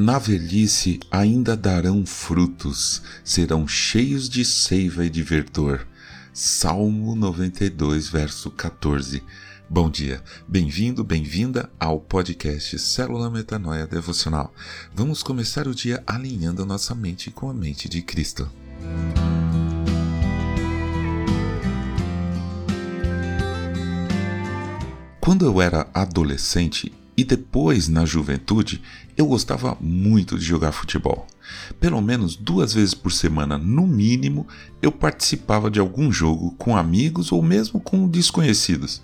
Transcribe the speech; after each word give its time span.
na 0.00 0.18
velhice 0.18 0.98
ainda 1.10 1.54
darão 1.54 2.06
frutos, 2.06 3.02
serão 3.22 3.68
cheios 3.68 4.30
de 4.30 4.46
seiva 4.46 5.04
e 5.04 5.10
de 5.10 5.22
verdor. 5.22 5.86
Salmo 6.32 7.14
92, 7.14 8.08
verso 8.08 8.50
14. 8.50 9.22
Bom 9.68 9.90
dia, 9.90 10.22
bem-vindo, 10.48 11.04
bem-vinda 11.04 11.68
ao 11.78 12.00
podcast 12.00 12.78
Célula 12.78 13.28
Metanoia 13.28 13.86
Devocional. 13.86 14.54
Vamos 14.94 15.22
começar 15.22 15.68
o 15.68 15.74
dia 15.74 16.02
alinhando 16.06 16.64
nossa 16.64 16.94
mente 16.94 17.30
com 17.30 17.50
a 17.50 17.54
mente 17.54 17.86
de 17.86 18.00
Cristo. 18.00 18.50
Quando 25.20 25.44
eu 25.44 25.60
era 25.60 25.86
adolescente, 25.92 26.90
e 27.20 27.24
depois, 27.24 27.86
na 27.86 28.06
juventude, 28.06 28.80
eu 29.14 29.26
gostava 29.26 29.76
muito 29.78 30.38
de 30.38 30.44
jogar 30.46 30.72
futebol. 30.72 31.26
Pelo 31.78 32.00
menos 32.00 32.34
duas 32.34 32.72
vezes 32.72 32.94
por 32.94 33.12
semana, 33.12 33.58
no 33.58 33.86
mínimo, 33.86 34.48
eu 34.80 34.90
participava 34.90 35.70
de 35.70 35.78
algum 35.78 36.10
jogo 36.10 36.52
com 36.52 36.74
amigos 36.74 37.30
ou 37.30 37.42
mesmo 37.42 37.78
com 37.78 38.08
desconhecidos. 38.08 39.02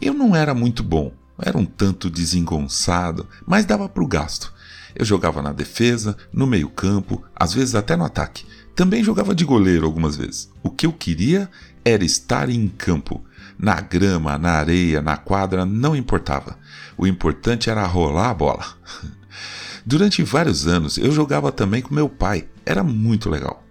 Eu 0.00 0.12
não 0.12 0.34
era 0.34 0.52
muito 0.52 0.82
bom, 0.82 1.12
era 1.38 1.56
um 1.56 1.64
tanto 1.64 2.10
desengonçado, 2.10 3.28
mas 3.46 3.64
dava 3.64 3.88
para 3.88 4.02
o 4.02 4.08
gasto. 4.08 4.52
Eu 4.94 5.04
jogava 5.04 5.42
na 5.42 5.52
defesa, 5.52 6.16
no 6.32 6.46
meio-campo, 6.46 7.22
às 7.34 7.52
vezes 7.52 7.74
até 7.74 7.96
no 7.96 8.04
ataque. 8.04 8.44
Também 8.74 9.02
jogava 9.04 9.34
de 9.34 9.44
goleiro 9.44 9.86
algumas 9.86 10.16
vezes. 10.16 10.50
O 10.62 10.70
que 10.70 10.86
eu 10.86 10.92
queria 10.92 11.48
era 11.84 12.04
estar 12.04 12.48
em 12.48 12.68
campo 12.68 13.24
na 13.58 13.80
grama, 13.80 14.38
na 14.38 14.52
areia, 14.52 15.00
na 15.00 15.16
quadra, 15.16 15.64
não 15.64 15.94
importava. 15.94 16.58
O 16.96 17.06
importante 17.06 17.70
era 17.70 17.86
rolar 17.86 18.30
a 18.30 18.34
bola. 18.34 18.64
Durante 19.86 20.22
vários 20.22 20.66
anos 20.66 20.96
eu 20.96 21.12
jogava 21.12 21.52
também 21.52 21.82
com 21.82 21.94
meu 21.94 22.08
pai, 22.08 22.48
era 22.64 22.82
muito 22.82 23.28
legal. 23.28 23.63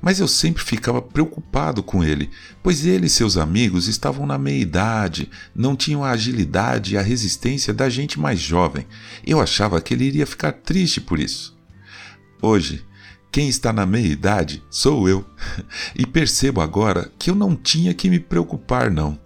Mas 0.00 0.20
eu 0.20 0.28
sempre 0.28 0.62
ficava 0.62 1.00
preocupado 1.00 1.82
com 1.82 2.02
ele, 2.02 2.30
pois 2.62 2.84
ele 2.84 3.06
e 3.06 3.10
seus 3.10 3.36
amigos 3.36 3.88
estavam 3.88 4.26
na 4.26 4.38
meia 4.38 4.60
idade, 4.60 5.30
não 5.54 5.76
tinham 5.76 6.04
a 6.04 6.10
agilidade 6.10 6.94
e 6.94 6.98
a 6.98 7.02
resistência 7.02 7.72
da 7.72 7.88
gente 7.88 8.18
mais 8.18 8.38
jovem. 8.38 8.86
Eu 9.26 9.40
achava 9.40 9.80
que 9.80 9.94
ele 9.94 10.04
iria 10.04 10.26
ficar 10.26 10.52
triste 10.52 11.00
por 11.00 11.18
isso. 11.18 11.56
Hoje, 12.40 12.84
quem 13.32 13.48
está 13.48 13.72
na 13.72 13.84
meia 13.84 14.06
idade 14.06 14.62
sou 14.70 15.08
eu. 15.08 15.24
E 15.94 16.06
percebo 16.06 16.60
agora 16.60 17.10
que 17.18 17.30
eu 17.30 17.34
não 17.34 17.56
tinha 17.56 17.94
que 17.94 18.08
me 18.08 18.18
preocupar, 18.18 18.90
não. 18.90 19.18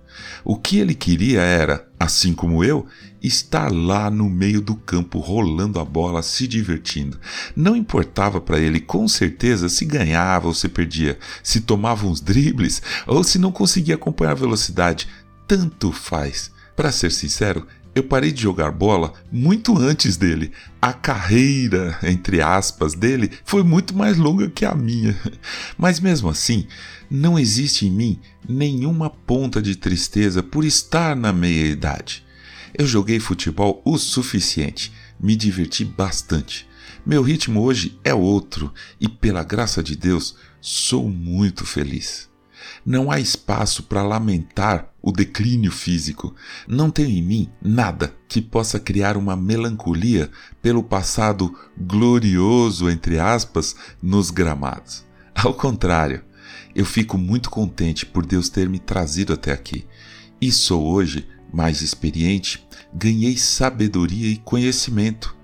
O 0.44 0.56
que 0.56 0.78
ele 0.78 0.94
queria 0.94 1.41
era, 1.41 1.86
assim 1.98 2.33
como 2.33 2.64
eu, 2.64 2.86
estar 3.22 3.70
lá 3.70 4.11
no 4.11 4.28
meio 4.28 4.61
do 4.61 4.75
campo 4.75 5.19
rolando 5.19 5.78
a 5.78 5.84
bola, 5.84 6.22
se 6.22 6.47
divertindo. 6.47 7.19
Não 7.55 7.77
importava 7.77 8.41
para 8.41 8.58
ele 8.58 8.81
com 8.81 9.06
certeza 9.06 9.69
se 9.69 9.84
ganhava 9.84 10.48
ou 10.48 10.55
se 10.55 10.69
perdia, 10.69 11.19
se 11.42 11.61
tomava 11.61 12.06
uns 12.06 12.20
dribles 12.20 12.83
ou 13.06 13.22
se 13.22 13.38
não 13.38 13.53
conseguia 13.53 13.94
acompanhar 13.94 14.33
a 14.33 14.34
velocidade. 14.34 15.08
Tanto 15.47 15.92
faz. 15.92 16.50
Para 16.77 16.92
ser 16.92 17.12
sincero, 17.12 17.66
eu 17.94 18.05
parei 18.05 18.30
de 18.30 18.42
jogar 18.42 18.70
bola 18.70 19.12
muito 19.33 19.77
antes 19.77 20.16
dele. 20.16 20.52
A 20.80 20.92
carreira, 20.92 21.98
entre 22.02 22.41
aspas, 22.41 22.94
dele 22.94 23.30
foi 23.44 23.62
muito 23.62 23.97
mais 23.97 24.16
longa 24.16 24.48
que 24.48 24.64
a 24.64 24.74
minha. 24.74 25.19
Mas 25.77 25.98
mesmo 25.98 26.28
assim, 26.28 26.66
não 27.10 27.38
existe 27.38 27.86
em 27.86 27.91
mim 27.91 28.20
nenhuma 28.48 29.10
ponta 29.10 29.60
de 29.60 29.74
tristeza 29.74 30.42
por 30.42 30.64
estar 30.64 31.16
na 31.16 31.32
meia-idade. 31.32 32.24
Eu 32.72 32.86
joguei 32.86 33.19
futebol 33.19 33.82
o 33.84 33.98
suficiente, 33.98 34.92
me 35.19 35.34
diverti 35.34 35.84
bastante. 35.84 36.69
Meu 37.04 37.22
ritmo 37.22 37.60
hoje 37.62 37.98
é 38.04 38.15
outro 38.15 38.72
e, 39.00 39.09
pela 39.09 39.42
graça 39.42 39.82
de 39.82 39.97
Deus, 39.97 40.36
sou 40.60 41.09
muito 41.09 41.66
feliz. 41.66 42.29
Não 42.84 43.10
há 43.10 43.19
espaço 43.21 43.84
para 43.84 44.03
lamentar 44.03 44.91
o 45.03 45.12
declínio 45.12 45.71
físico. 45.71 46.34
Não 46.66 46.91
tenho 46.91 47.10
em 47.10 47.22
mim 47.22 47.50
nada 47.62 48.15
que 48.28 48.41
possa 48.41 48.78
criar 48.78 49.16
uma 49.16 49.37
melancolia 49.37 50.31
pelo 50.60 50.82
passado 50.82 51.54
glorioso, 51.78 52.91
entre 52.91 53.19
aspas, 53.19 53.75
nos 54.03 54.31
gramados. 54.31 55.04
Ao 55.34 55.54
contrário, 55.54 56.22
eu 56.75 56.84
fico 56.84 57.16
muito 57.16 57.50
contente 57.50 58.04
por 58.06 58.25
Deus 58.25 58.48
ter 58.48 58.69
me 58.69 58.78
trazido 58.78 59.32
até 59.32 59.53
aqui. 59.53 59.87
E 60.41 60.53
sou 60.53 60.87
hoje 60.87 61.27
mais 61.53 61.82
experiente, 61.82 62.65
ganhei 62.94 63.37
sabedoria 63.37 64.28
e 64.28 64.37
conhecimento. 64.37 65.37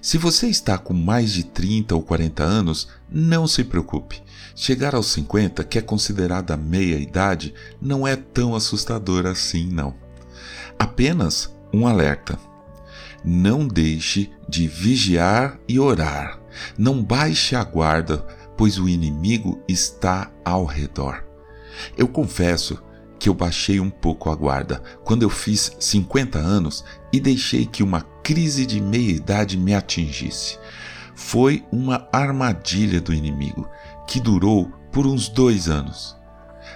Se 0.00 0.16
você 0.16 0.46
está 0.46 0.78
com 0.78 0.94
mais 0.94 1.32
de 1.32 1.44
30 1.44 1.94
ou 1.94 2.02
40 2.02 2.44
anos, 2.44 2.88
não 3.10 3.46
se 3.46 3.64
preocupe. 3.64 4.22
Chegar 4.54 4.94
aos 4.94 5.06
50, 5.08 5.64
que 5.64 5.78
é 5.78 5.82
considerada 5.82 6.56
meia 6.56 6.96
idade, 6.98 7.52
não 7.80 8.06
é 8.06 8.14
tão 8.14 8.54
assustador 8.54 9.26
assim, 9.26 9.66
não. 9.66 9.94
Apenas 10.78 11.52
um 11.72 11.86
alerta. 11.86 12.38
Não 13.24 13.66
deixe 13.66 14.30
de 14.48 14.68
vigiar 14.68 15.58
e 15.66 15.80
orar. 15.80 16.40
Não 16.78 17.02
baixe 17.02 17.56
a 17.56 17.64
guarda, 17.64 18.18
pois 18.56 18.78
o 18.78 18.88
inimigo 18.88 19.60
está 19.68 20.30
ao 20.44 20.64
redor. 20.64 21.24
Eu 21.96 22.08
confesso 22.08 22.82
que 23.18 23.28
eu 23.28 23.34
baixei 23.34 23.80
um 23.80 23.90
pouco 23.90 24.30
a 24.30 24.36
guarda 24.36 24.80
quando 25.04 25.24
eu 25.24 25.30
fiz 25.30 25.76
50 25.80 26.38
anos 26.38 26.84
e 27.12 27.18
deixei 27.18 27.66
que 27.66 27.82
uma 27.82 28.02
crise 28.28 28.66
de 28.66 28.78
meia-idade 28.78 29.56
me 29.56 29.74
atingisse. 29.74 30.58
Foi 31.14 31.64
uma 31.72 32.06
armadilha 32.12 33.00
do 33.00 33.14
inimigo 33.14 33.66
que 34.06 34.20
durou 34.20 34.70
por 34.92 35.06
uns 35.06 35.30
dois 35.30 35.66
anos. 35.66 36.14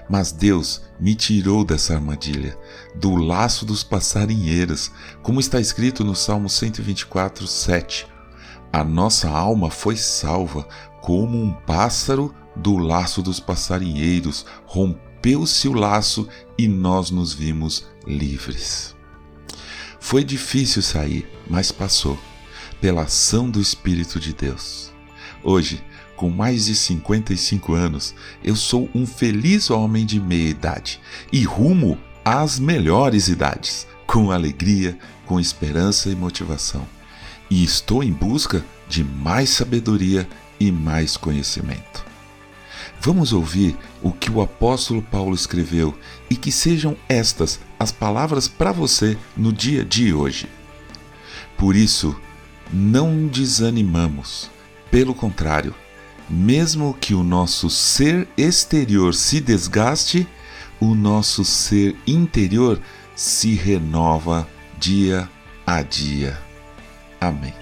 Mas 0.08 0.32
Deus 0.32 0.80
me 0.98 1.14
tirou 1.14 1.62
dessa 1.62 1.92
armadilha, 1.92 2.58
do 2.94 3.16
laço 3.16 3.66
dos 3.66 3.84
passarinheiros, 3.84 4.91
como 5.22 5.41
está 5.41 5.60
escrito 5.60 6.02
no 6.02 6.16
Salmo 6.16 6.48
124, 6.48 7.46
7. 7.46 8.06
A 8.72 8.82
nossa 8.82 9.28
alma 9.28 9.70
foi 9.70 9.96
salva 9.96 10.66
como 11.02 11.36
um 11.36 11.52
pássaro 11.52 12.34
do 12.56 12.78
laço 12.78 13.20
dos 13.20 13.38
passarinheiros, 13.41 14.46
rompeu 14.64 15.12
rompeu-se 15.22 15.68
o 15.68 15.72
laço 15.72 16.28
e 16.58 16.66
nós 16.66 17.12
nos 17.12 17.32
vimos 17.32 17.86
livres. 18.04 18.96
Foi 20.02 20.24
difícil 20.24 20.82
sair, 20.82 21.26
mas 21.48 21.70
passou, 21.70 22.18
pela 22.80 23.02
ação 23.02 23.48
do 23.48 23.60
Espírito 23.60 24.18
de 24.18 24.34
Deus. 24.34 24.92
Hoje, 25.44 25.82
com 26.16 26.28
mais 26.28 26.64
de 26.64 26.74
55 26.74 27.72
anos, 27.72 28.12
eu 28.42 28.56
sou 28.56 28.91
um 28.92 29.06
feliz 29.06 29.70
homem 29.70 30.04
de 30.04 30.18
meia 30.18 30.50
idade 30.50 31.00
e 31.32 31.44
rumo 31.44 31.96
às 32.24 32.58
melhores 32.58 33.28
idades, 33.28 33.86
com 34.04 34.32
alegria, 34.32 34.98
com 35.24 35.38
esperança 35.38 36.10
e 36.10 36.16
motivação. 36.16 36.86
E 37.48 37.62
estou 37.62 38.02
em 38.02 38.12
busca 38.12 38.62
de 38.88 39.04
mais 39.04 39.50
sabedoria 39.50 40.28
e 40.58 40.72
mais 40.72 41.16
conhecimento. 41.16 42.11
Vamos 43.04 43.32
ouvir 43.32 43.76
o 44.00 44.12
que 44.12 44.30
o 44.30 44.40
apóstolo 44.40 45.02
Paulo 45.02 45.34
escreveu 45.34 45.92
e 46.30 46.36
que 46.36 46.52
sejam 46.52 46.96
estas 47.08 47.58
as 47.76 47.90
palavras 47.90 48.46
para 48.46 48.70
você 48.70 49.18
no 49.36 49.52
dia 49.52 49.84
de 49.84 50.14
hoje. 50.14 50.48
Por 51.58 51.74
isso, 51.74 52.14
não 52.72 53.26
desanimamos. 53.26 54.48
Pelo 54.88 55.16
contrário, 55.16 55.74
mesmo 56.30 56.94
que 56.94 57.12
o 57.12 57.24
nosso 57.24 57.68
ser 57.68 58.28
exterior 58.36 59.14
se 59.14 59.41
desgaste, 59.41 60.24
o 60.78 60.94
nosso 60.94 61.44
ser 61.44 61.96
interior 62.06 62.80
se 63.16 63.54
renova 63.54 64.48
dia 64.78 65.28
a 65.66 65.82
dia. 65.82 66.38
Amém. 67.21 67.61